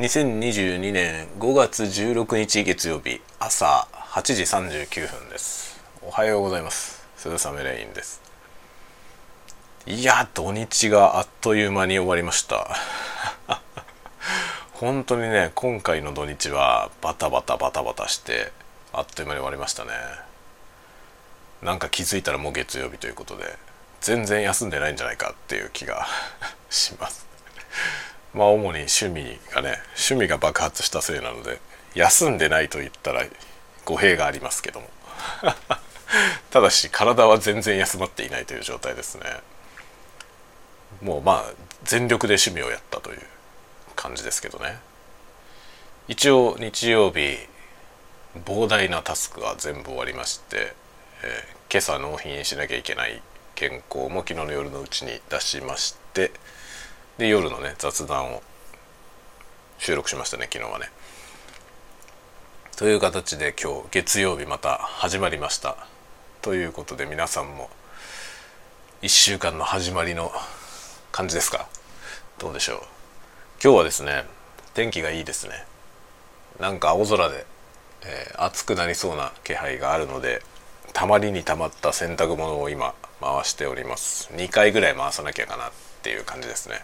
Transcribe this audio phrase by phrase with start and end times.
[0.00, 5.78] 2022年5月16日月曜日朝8時39分です。
[6.00, 7.06] おはようございます。
[7.18, 8.22] 鈴雨レインです。
[9.84, 12.74] いや土日があっという間に終わりました。
[14.72, 18.52] 本当にね今回の土日はバタバタバタバタして
[18.94, 19.90] あっという間に終わりましたね。
[21.60, 23.54] なんか気づいたらもう月曜日ということで
[24.00, 26.08] 全然休んでないんじゃないかっていう気が
[26.70, 27.29] します。
[28.34, 31.60] まあ主に趣味がね趣味が爆発したせいなので
[31.94, 33.24] 休んでないと言ったら
[33.84, 34.88] 語弊がありますけども。
[36.50, 39.24] ただし体は全然休まっていないという状態ですね。
[41.02, 41.52] もうまあ
[41.84, 43.20] 全力で趣味をやったという
[43.96, 44.78] 感じですけどね。
[46.08, 47.38] 一応日曜日
[48.44, 50.74] 膨大なタスクは全部終わりまして、
[51.22, 53.22] えー、今朝納品しなきゃいけない
[53.56, 56.32] 原稿も昨日の夜のうちに出しまして
[57.20, 58.42] で夜のね雑談を
[59.78, 60.86] 収録しましたね昨日はね。
[62.78, 65.76] という形で今日月曜日また始まりました。
[66.40, 67.68] ということで皆さんも
[69.02, 70.32] 1週間の始まりの
[71.12, 71.68] 感じですか？
[72.38, 72.78] どうでしょう？
[73.62, 74.24] 今日はですね
[74.72, 75.66] 天気がいいですね。
[76.58, 77.44] なんか青空で、
[78.02, 80.40] えー、暑くなりそうな気配があるので
[80.94, 84.30] たまりにたまった洗濯物を今回しております。
[84.32, 86.76] 2回ぐらい回さなきゃかなっていう感じですね。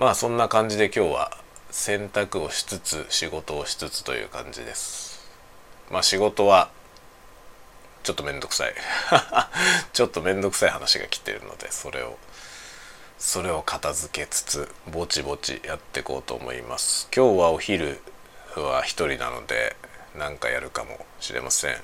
[0.00, 1.30] まあそんな感じで今日は
[1.70, 5.30] 洗濯をしつつ仕事をしつつという感じです。
[5.90, 6.70] まあ仕事は
[8.02, 8.72] ちょっとめんどくさい。
[9.92, 12.16] ちょっとめんどくさい話が来てるのでそれを
[13.18, 17.06] それを片付けつつぼちぼちやっていこうと思います。
[17.14, 18.00] 今日はお昼
[18.56, 19.76] は一人なので
[20.16, 21.76] 何かやるかもしれません。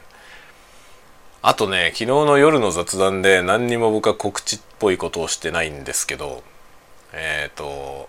[1.42, 6.42] あとね昨日の夜の雑談で何にも僕は告知っぽいことをしてないんですけど
[7.19, 8.09] えっ、ー、と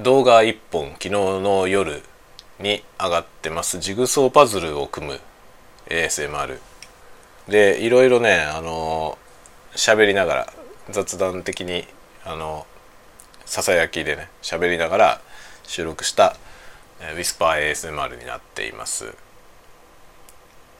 [0.00, 2.02] 動画1本昨日の夜
[2.58, 3.78] に上がってます。
[3.78, 5.20] ジグソーパズルを組む
[5.86, 6.58] ASMR
[7.48, 9.18] でいろいろねあの
[9.74, 10.52] 喋りながら
[10.90, 11.84] 雑談的に
[12.24, 12.66] あの
[13.44, 15.20] ささやきでね喋りながら
[15.64, 16.36] 収録した
[17.00, 19.14] ウィスパー ASMR になっています。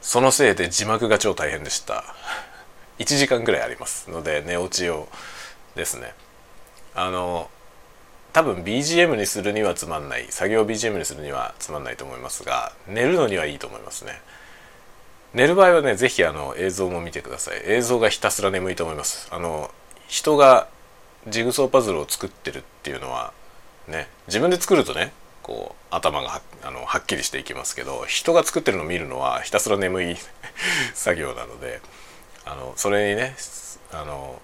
[0.00, 2.04] そのせいで字幕が超大変でした。
[2.99, 5.09] 1時間ぐらいありますので寝落ち用
[5.75, 6.15] ですね。
[6.94, 7.50] あの
[8.32, 14.21] 多分 BGM にするにはつまんない作業 BGM にするにはつまんないと思いますが寝るのにはいいと思いますね。
[15.34, 17.62] 寝る場合はね是非あの映像も見てください。
[17.65, 19.28] 映像がひたすら眠いと思います。
[19.33, 19.71] あの
[20.06, 20.69] 人が
[21.27, 23.33] ジグソーパズルを作ってるっていうのは
[23.88, 25.12] ね自分で作るとね
[25.43, 30.16] こう頭がはあのはっきりしていきますけど人が作ってるのを見るのはひたすら眠い
[30.94, 31.81] 作業なので
[32.44, 33.37] あのそれにね
[33.93, 34.41] あの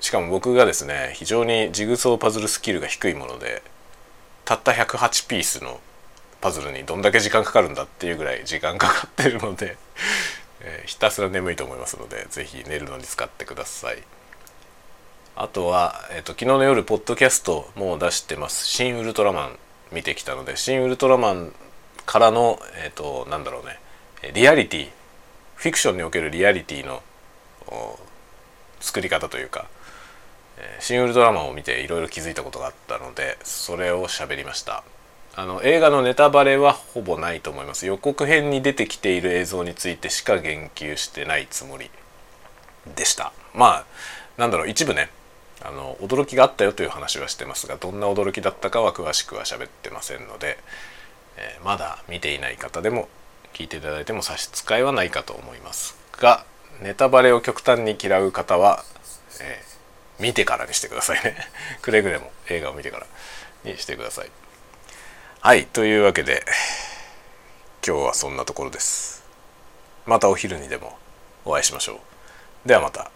[0.00, 3.62] しかも僕がですね非常にジグソーパズルスキルが低いもので
[4.44, 5.80] たった108ピースの
[6.40, 9.78] パズルにどんだけ時間かかるんだっていうぐらい時間かかってるので、
[10.60, 14.02] えー、ひたすら眠いと思いますので是非寝るのに使ってください。
[15.36, 19.58] あとは、えーと、昨日の夜ポッドキャストも出してます「新ウルトラマン」
[19.90, 21.52] 見てきたので「新ウルトラマン」
[22.06, 23.80] からのえっ、ー、となんだろうね
[24.32, 24.90] リアリティ
[25.56, 27.02] フィクションにおけるリアリティの
[28.94, 29.66] 作り方というか
[30.78, 34.84] 「新ウルトラマン」を見ていろいろ気づいたことがあったのでそれを喋りました。
[35.36, 37.86] あの映画のネタバレはほぼないと思います。
[37.86, 41.90] 予告編に出てきている映像についてしか言及してないつもり
[42.94, 43.32] でした。
[43.52, 43.84] まあ
[44.36, 45.10] なんだろう一部ね
[45.60, 50.56] あの驚きがあったよという話はしてますがどんな驚きだったかは詳しくは喋ってませんので、
[51.36, 53.08] えー、まだ見ていない方でも
[53.54, 56.44] 聞いていただいても差し支えはないかと思いますが
[56.80, 58.84] ネタバレを極端に嫌う方は、
[59.40, 61.36] えー、見てからにしてくださいね。
[61.82, 63.06] くれぐれも映画を見てから
[63.64, 64.30] にしてください。
[65.40, 66.44] はいというわけで
[67.86, 69.24] 今日はそんなところです。
[70.06, 70.98] またお昼にでも
[71.44, 72.00] お会いしましょ
[72.64, 72.68] う。
[72.68, 73.10] ではまた。